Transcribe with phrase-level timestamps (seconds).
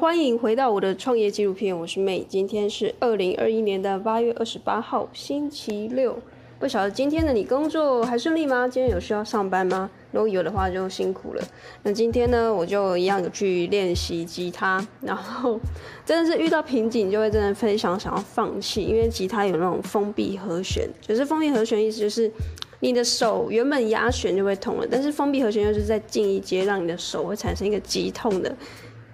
[0.00, 2.24] 欢迎回到我的创业纪录片，我是妹。
[2.28, 6.16] 今天是二零二一年的八月二十八号，星期六。
[6.60, 8.68] 不晓得今天的你工作还顺利吗？
[8.68, 9.90] 今天有需要上班吗？
[10.12, 11.42] 如果有的话，就辛苦了。
[11.82, 15.58] 那今天呢，我就一样有去练习吉他，然后
[16.06, 22.30] 真的是遇到瓶颈，就会真的非常想要放弃，因为吉他有那种封闭和弦，就是封闭和弦意思就是
[22.78, 28.56] 你的手原本压弦就会痛了，但是封闭和弦又是在进一阶，让你的手会产生一个急痛的。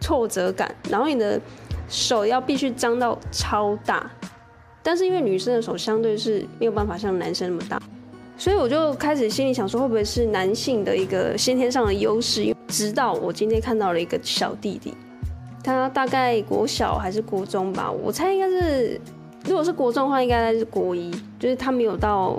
[0.04, 1.40] 挫折感，然后你的
[1.88, 4.10] 手要必须张到超大，
[4.82, 7.80] 但是因为女生的手相对是没有办法像男生那么大，
[8.36, 12.54] 所以我就开始心里想说，会不会是男性的一个先天上的优势？
[12.68, 14.92] 直到我今天看到了一个小弟弟，
[15.62, 19.00] 他大概国小还是国中吧，我猜应该是，
[19.46, 22.38] 如果是国中的话，应该是国一，就是他没有到。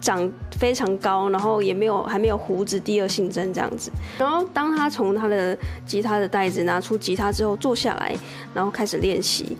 [0.00, 3.90] 长非常高，然后也没有还没有胡子，第二性征这样子。
[4.18, 8.16] 然后当他从他的吉他的袋子拿出吉他之后，坐下来，
[8.52, 9.56] 然后开始练习。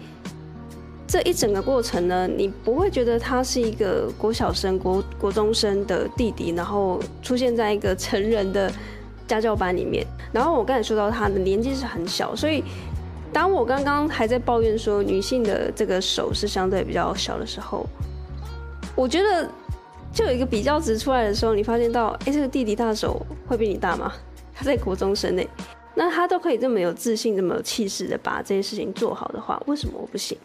[1.06, 8.72] 这一整个过程呢，你不会觉得他是一个国小生、国国中生的弟弟，然后出现在一个成人的
[9.28, 10.06] 家教班里面。
[10.32, 12.64] 然后我刚才说到他的年纪是很小，所以
[13.32, 17.86] 当我刚刚还在抱怨说女性的这个手是相对比较小的时候，
[18.96, 19.48] 我觉得。
[20.12, 24.12] 就有一个比较值出来的时候，你发现到，哎、这个弟弟他的手会比你大吗？
[24.54, 25.42] 他在国中生呢，
[25.94, 30.36] 那他都可以这么有自信、这么有气势的把这些事情做好的话，为什么我不行？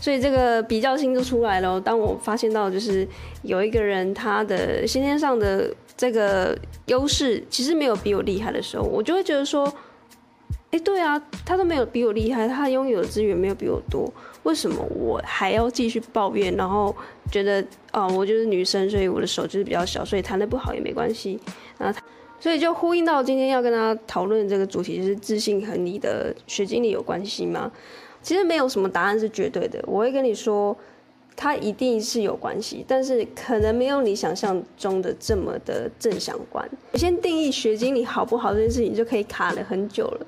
[0.00, 1.80] 所以这个比较心就出来了。
[1.80, 3.06] 当我发现到，就是
[3.42, 9.72] 有一个人他的先天上的这个优势其实没有比我厉害的时候，我就会觉得说。
[10.72, 14.12] 哎，对啊，他都没有比我厉害，他拥有的资源没有比我多，
[14.46, 16.54] 为什么我还要继续抱怨？
[16.56, 16.94] 然后
[17.32, 21.38] 觉得哦，我就是女生，所以我的手就是比较小，所以弹得不好也没关系。
[21.76, 22.00] 然后，
[22.38, 27.72] 所以就呼应到今天要跟大家讨论这个主题，就是自信和你的学经历有关系吗？
[28.22, 30.76] 其实没有什么答案是绝对的，我会跟你说，
[31.34, 36.64] 它一定是有关系，但是可能没有你想象中的这么的正相关。
[36.92, 40.26] 我先定义学经历好不好这件事情，就可以卡了很久了。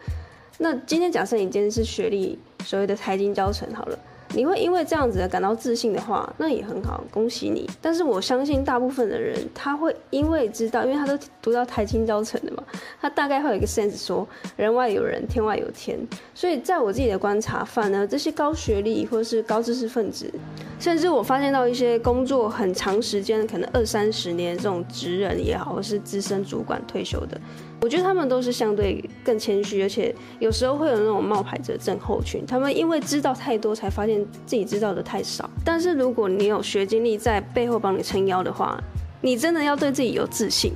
[0.58, 3.98] 那今天假设你今天是学历所谓的财经教程好了，
[4.34, 7.68] 你会因为这样子感到自信的话，那也很好，恭喜你。
[7.80, 12.62] 但是我相信大部分的人他会因为知道，因为他都读到台清教程的嘛，
[13.00, 15.98] 他大概会有一个 sense 说人外有人，天外有天。
[16.34, 20.30] 所以在我自己的观察，反而这些高学历或是高知识分子，
[20.78, 27.40] 甚至我发现到一些工作很长时间，可能二三十年这种职人也好，或是资深主管退休的。
[27.80, 32.44] 我觉得他们都是相对更谦虚，而且有时候会有那种冒牌者症候群。
[32.44, 35.48] 他们因为知道太多，才发现自己知道的太少。
[35.64, 38.82] 但是如果你有学经历在背后帮你撑腰的话，
[39.20, 40.72] 你真的要对自己有自信。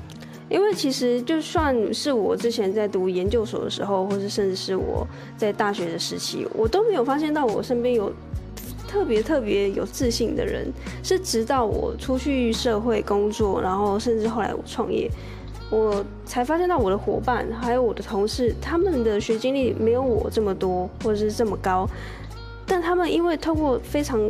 [0.48, 8.12] 因为其实就算是我之前在读研究所的时候，或是甚至是我在大学的时期，我都没有发现到我身边有
[8.86, 10.70] 特别特别有自信的人。
[11.02, 15.10] 是直到我出去社会工作，然后甚至后来我创业。
[15.72, 21.88] 我才发现到我的伙伴还有我的同事，他们的学经历没有我这么多，或者是这么高，
[22.66, 24.20] 但他们因为透过非常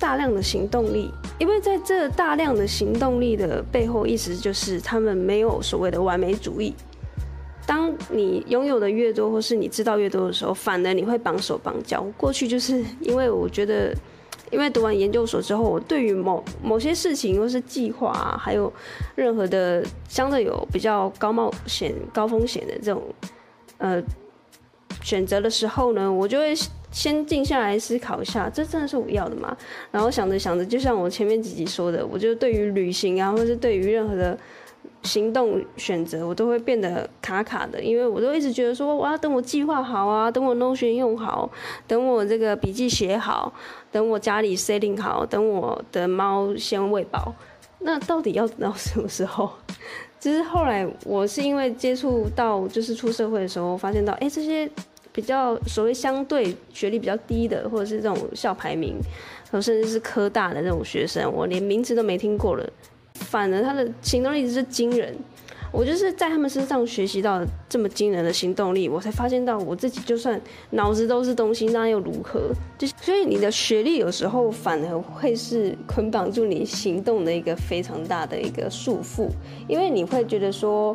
[0.00, 1.08] 大量的行动力，
[1.38, 6.74] 因为在这大量的行动力的背后，意思就是他们没有所谓的完美主义。
[7.64, 12.04] 当你拥有的越多，或是你知道越多的时候，反而你会绑手绑脚。
[12.16, 13.94] 过去就是因为我觉得。
[14.50, 18.72] 因为读完研究所之后，我对于某某些事情或是计划，还有
[19.14, 23.02] 任何的相对有比较高冒险、高风险的这种
[23.78, 24.02] 呃
[25.02, 26.52] 选择的时候呢，我就会
[26.90, 29.56] 先静下来思考一下，这真的是我要的吗？
[29.90, 34.38] 然后想着想着，就像我前面几集说的，我就对于旅行啊，或是对于任何的。
[35.02, 41.50] 行动选择我都会变得卡卡的，因为我都一直觉得说，我要等我计划好啊，等我 Notion 用好，
[41.86, 43.52] 等我这个笔记写好，
[43.90, 47.34] 等我家里 setting 好，等我的猫先喂饱。
[47.80, 49.50] 那到底要等到什么时候？
[50.20, 54.70] 其实后来我是因为接触到，就是出社会的时候，发现到，哎，这些
[55.12, 59.00] 比较所谓相对学历比较低的，或者是这种校排名，
[59.50, 62.68] 甚至是科大的这种学生，我连名字都没听过了。
[63.30, 65.14] 反而他的行动力是惊人，
[65.70, 70.40] 我就是在他们身上学习到这么惊人的行动力，我才发现到我自己就算
[70.70, 72.50] 脑子都是东西，那又如何？
[72.76, 79.28] 就是所以你的学历有时候反而会是捆绑住你行动的一个非常大的一个束缚，
[79.68, 80.92] 因为你会觉得说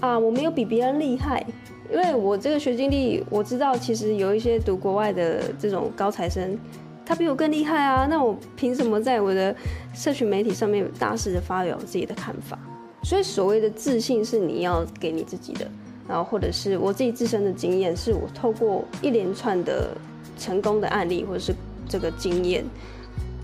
[0.00, 1.44] 啊，我没有比别人厉害，
[1.92, 6.58] 因为我这个学经历，我知道其实有一些读国外的这种高材生。
[7.06, 8.06] 他比我更厉害啊！
[8.06, 9.54] 那我凭什么在我的
[9.94, 12.58] 社群媒体上面大肆的发表自己的看法？
[13.02, 15.70] 所以所谓的自信是你要给你自己的，
[16.08, 19.94] 然后或者是我自己自身的经验，是我透过一连串的
[20.38, 21.54] 成功的案例或者是
[21.86, 22.64] 这个经验，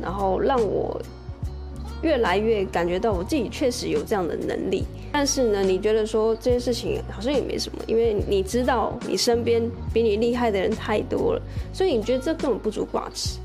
[0.01, 0.99] 然后让我
[2.03, 4.85] 越来越感觉到我自己确实有这样的能力。
[5.13, 9.61] 但是呢，你觉得说这件事情好像也没什么，因为你知道你身边
[9.93, 11.43] 比你厉害的人太多了，
[11.73, 13.40] 所以你觉得这根本不足挂齿。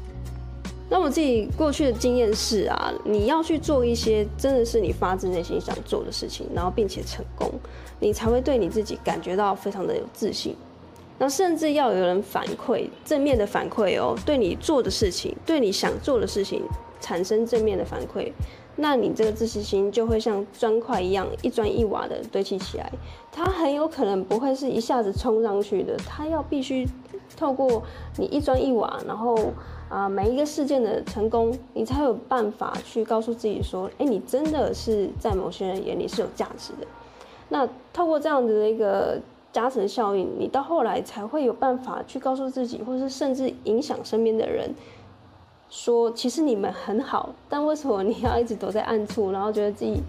[0.87, 7.51] 那我自己过去的经验是啊，你要去做一些真的是你发自内心想做的事情，然后并且成功，
[7.99, 10.55] 你才会对你自己感觉到非常的有自信。
[11.17, 16.61] 那甚至要有人反馈，正面的反馈哦，对你做的事情，对你想做的事情
[17.01, 18.31] 产生正面的反馈，
[18.75, 22.91] 那你这个自信心就会像砖块一样一砖一瓦的堆砌起来。
[23.31, 26.87] 它很有可能不会是一下子冲上去的，它要必须
[27.35, 27.81] 透过
[28.17, 29.35] 你一砖一瓦，然后。
[29.87, 36.87] 啊，每一个事件的成功，你才有办法去告诉自己说，哎，你真的是在某些人眼里是有价值的。
[37.49, 39.19] 那透过这样子的一个
[39.53, 44.73] 加成效应，你到后来才会有办法去告诉自己，或是甚至影响身边的人，
[45.69, 50.01] 说其实你们很好，但为什么你要一直躲在暗处，然后觉得自己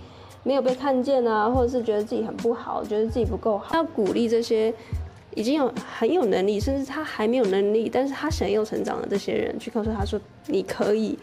[0.42, 3.74] 没有被看见啊，或者是觉得自己很不好，觉得自己不够好？
[3.74, 4.72] 要鼓励这些。
[5.36, 10.18] 已经有很有能力，甚至他还没有能力，但是他想要成长的这些人，去告诉他说
[10.48, 11.16] ：“你可以，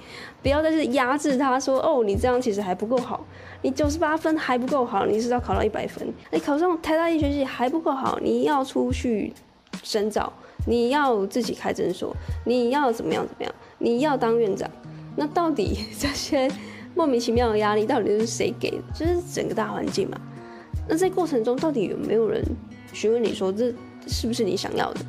[0.43, 3.25] 不要再是压制他说，哦，你这样其实还不够好，
[3.63, 9.33] 你九十八分还不够好，你是要考到一百分，你考上台大医学系还不够好，你要出去
[9.81, 10.31] 深造，
[10.67, 12.15] 你要自己开诊所，
[12.45, 14.69] 你要怎么样怎么样，你要当院长，
[15.15, 16.47] 那到底这些
[16.93, 18.77] 莫名其妙的压力到底是谁给的？
[18.93, 20.21] 就是整个大环境嘛。
[20.87, 22.43] 那在过程中，到底有没有人
[22.93, 23.73] 询问你说这？”
[24.07, 25.01] 是不是你想要的？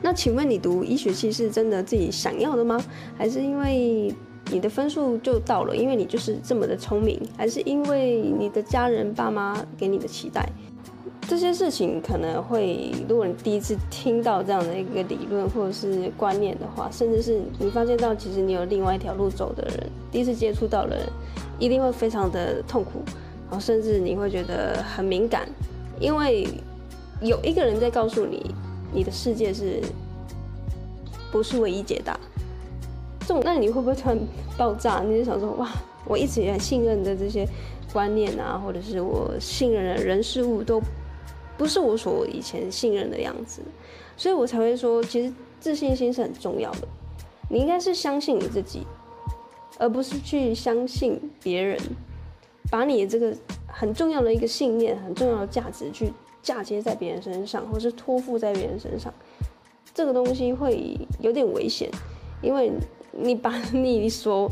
[0.00, 2.80] 那请问你读医学系是真的自己想要的吗？
[3.16, 4.14] 还是因为
[4.50, 7.20] 你的分数就到了，因为你就是这么的聪明？
[7.36, 10.48] 还是因为你的家人爸妈给你的期待？
[11.28, 21.06] 这些事情可能会，如果你第一次听到这样的一个理论或者是观念的话，甚至是你发现到其实你有另外一条路走的人，第一次接触到的人，
[21.58, 23.02] 一定会非常的痛苦，
[23.50, 25.48] 然后甚至你会觉得很敏感，
[25.98, 26.46] 因为。
[27.20, 28.54] 有一个人在告诉你，
[28.92, 29.80] 你的世界是
[31.32, 32.18] 不是唯一解答？
[33.20, 34.18] 这种，那你会不会突然
[34.56, 35.02] 爆炸？
[35.02, 35.68] 你就想说，哇，
[36.06, 37.46] 我一直也很信任的这些
[37.92, 40.80] 观念啊，或者是我信任的人事物，都
[41.56, 43.60] 不是我所以前信任的样子，
[44.16, 46.88] 所以我才会说，其实自信心是很重要的。
[47.50, 48.86] 你应该是相信你自己，
[49.78, 51.78] 而不是去相信别人，
[52.70, 53.36] 把你的这个
[53.66, 56.12] 很重要的一个信念、很重要的价值去。
[56.42, 59.12] 嫁接在别人身上，或是托付在别人身上，
[59.94, 61.90] 这个东西会有点危险，
[62.40, 62.72] 因为
[63.12, 64.50] 你把 你所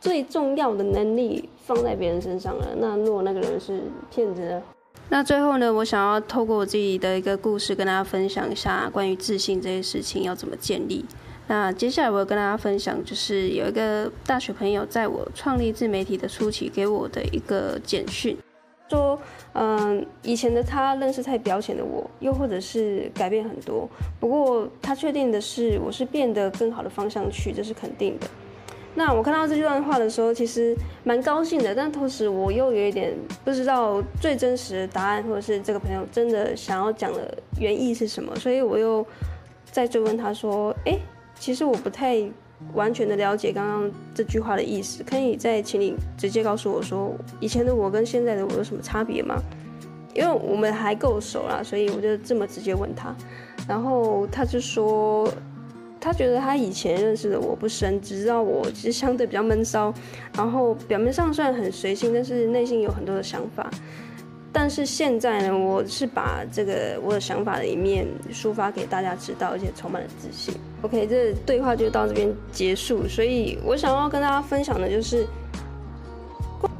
[0.00, 2.74] 最重要的能力放在别人身上了。
[2.78, 4.62] 那如果那个人是骗子呢？
[5.08, 11.04] 那最后呢，我想要透过我自己的一个故事，跟大家分享一下关于自信这些事情要怎么建立。
[11.48, 18.34] 那接下来我要跟大家分享，就是有一个大学朋友在我创立自媒体的初期给我的一个简讯。
[18.92, 19.18] 说，
[19.54, 23.88] 嗯，以前的他认识太表浅的我，又或者是改变很多。
[24.20, 28.26] 不过他确定的是，我是变得更好的方向去，这是肯定的。
[28.94, 39.06] 那我看到这段话的时候，其实蛮高兴的，但同时我又有一点不知道最真实的答案，或者是这个朋友真的想要讲的原意是什么，所以我又
[39.70, 40.98] 再追问他说，哎，
[41.38, 42.30] 其实我不太。
[42.74, 49.36] 完全的了解刚刚这句话的意思，可以再请你直接告诉我说，以前的我跟现在的我有什么差别吗？
[50.14, 53.14] 因为我们还够熟啦，所以我就这么直接问他，
[53.66, 55.26] 然后他就说，
[55.98, 59.92] 他觉得他以前认识的我不深，只知道我其实相对比较闷骚，
[60.36, 63.70] 然后表面上虽然很随性，但是内心有很多的想法。
[64.54, 70.54] 但是现在呢，我是把这个我的想法的一面抒发给大家知道，而且充满了自信。
[70.82, 73.08] OK，这对话就到这边结束。
[73.08, 75.26] 所以我想要跟大家分享的就是，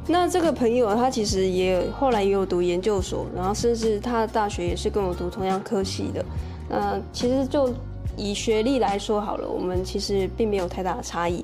[0.06, 6.24] 那这个朋友他其实也后来也有读研究所，然后甚至他的大学也是跟我读同样科系的。
[6.68, 7.72] 那其实就
[8.16, 11.42] 以学历来说好了，我们其实并没有太大的差异。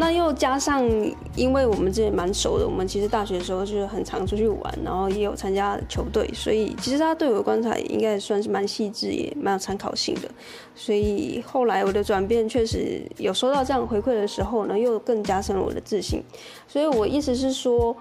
[0.00, 0.88] 那又加上，
[1.34, 10.30] 因为我们这蛮熟的，我们其实大学的时候就是很常出去玩，然后也有参加球队，所以其实他对我的观察应该算是蛮细致，也蛮有参考性的。
[10.76, 16.22] 所以后来我的转变确实有收到这样回馈的时候呢，又更加深了我的自信。
[16.68, 17.96] 所以我意思是说，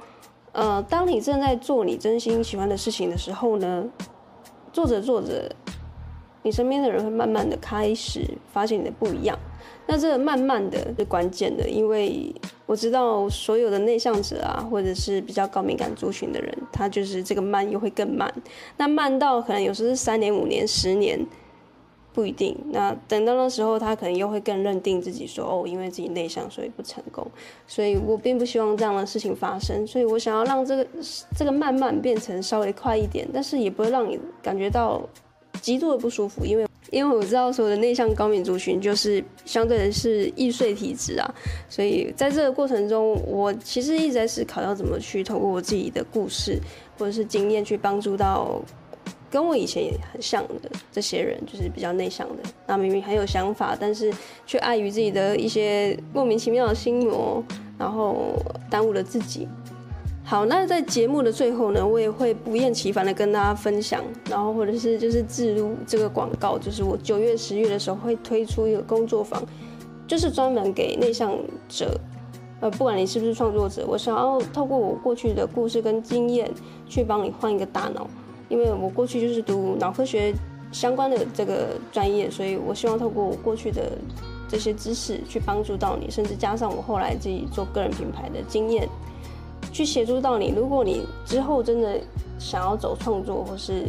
[0.51, 3.84] 呃，当你正在做你真心喜欢的事情的时候呢，
[4.72, 5.51] 做着做着，
[6.44, 9.36] 你身边的人会慢慢的开始发现你的不一样。
[9.89, 12.34] 那这个慢慢的是关键的，因为
[12.65, 18.29] 我知道所有的内向者啊，或者是比较高敏感族群的人，他就是这个慢又会更慢。
[18.75, 21.25] 那慢到可能有时候是三年、五年、十年，
[22.13, 22.53] 不一定。
[22.72, 27.25] 那等到那时候，他可能又会更认定自己说，哦，因为自己内向，所以不成功。
[27.65, 30.86] 所以我并不希望这样的事情发生，所以我想要让这个
[31.38, 35.01] 这个慢慢变成稍微快一点，但是也不会让你感觉到
[35.62, 36.66] 极度的不舒服，因为。
[36.91, 41.36] 因为我知道所有的内向高敏族群就是相对的是易碎体质啊，
[41.70, 46.60] 所以在这个过程中，我其实一直在思考要怎么去透过我自己的故事
[46.98, 48.62] 或者是经验去帮助到
[49.29, 54.13] 跟我以前也很像的这些人，就是比较内向的，那明明很有想法，但是
[54.46, 57.44] 却碍于自己的一些莫名其妙的心魔，
[57.77, 58.34] 然后
[58.70, 59.48] 耽误了自己。
[60.29, 69.41] 好，那在节目的最后呢，我也会不厌其烦的跟大家分享，然后或者是就是置入这个广告，就是我九月、十月的时候会推出一个工作坊，
[70.05, 71.34] 就是专门给内向
[71.69, 71.98] 者，
[72.60, 76.51] 呃，不管你是不是创作者，我想要透过我过去的故事跟经验，
[76.89, 78.05] 去帮你换一个大脑，
[78.50, 80.34] 因为我过去就是读脑科学
[80.74, 83.93] 相关的这个专业，所以我希望透过我过去的
[84.50, 88.89] 这些知识去帮助到你，甚至加上我后来自己做个人品牌的经验。
[89.71, 90.53] 去协助到你。
[90.55, 92.00] 如果你之后真的
[92.39, 93.86] 想要走创作，或是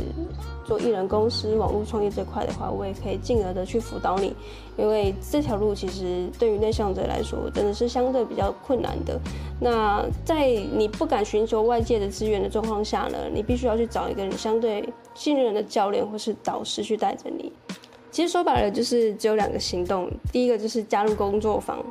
[0.66, 4.34] 做艺人公司、网络创业这块的话，我也可以进而的去辅导你。
[4.76, 9.18] 因为这条路其实对于内向者来说，真的是相对比较困难的。
[9.60, 17.52] 那在你不敢寻求外界的资源的状况下呢，你必须要去找一个你相对信任的教练或是导师去带着你。
[18.10, 20.08] 其实说白了，就是只有两个行动。
[20.32, 21.84] 第一个就是加入工作坊，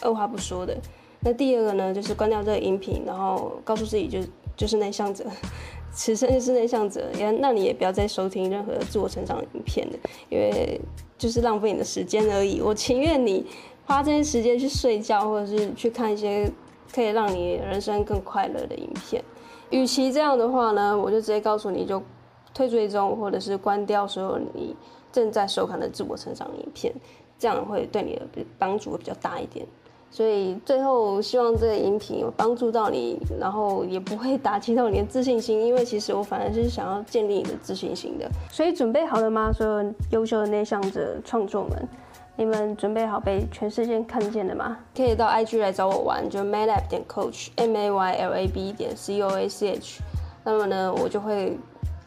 [0.00, 0.76] 二话不说的。
[1.20, 4.18] 那第二个呢，就是关掉这个音频，然后告诉自己就
[4.56, 5.24] 就是内向者，
[5.92, 7.10] 此生就是内向者。
[7.18, 9.98] 也那你也不要再收听任何自我成长影片了，
[10.28, 10.80] 因为
[11.16, 12.60] 就是浪费你的时间而已。
[12.60, 13.44] 我情愿你
[13.84, 16.50] 花这些时间去睡觉，或者是去看一些
[16.94, 19.22] 可以让你人生更快乐的影片。
[19.70, 22.00] 与其这样的话呢，我就直接告诉你就
[22.54, 24.74] 退追踪，或者是关掉所有你
[25.10, 26.94] 正在收看的自我成长影片，
[27.38, 29.66] 这样会对你的帮助会比较大一点。
[30.10, 38.28] 所以最后希望这个音频有帮助到你，然后也不会打击到你的自信心，因为其实我反而是想要建立你的自信心的。
[38.50, 39.52] 所以准备好了吗？
[39.52, 41.88] 所有优秀的内向者创作们，
[42.36, 44.78] 你们准备好被全世界看见了吗？
[44.96, 49.72] 可以到 IG 来找我玩，就 maylab 点 coach，m a y l a b 点 c o a c
[49.72, 50.00] h。
[50.42, 51.58] 那么呢，我就会，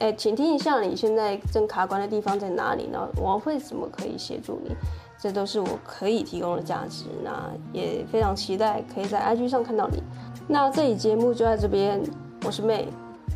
[0.01, 3.07] 哎，请听一下你现在正卡关的地方在哪里呢？
[3.15, 4.75] 我会怎么可以协助你？
[5.19, 10.01] 这都是我可以提供的价值，那也非常期待可以在 IG 上看到你。
[10.47, 12.01] 那这期节目就在这边，
[12.43, 12.87] 我是妹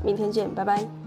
[0.04, 1.05] 明天见，拜拜。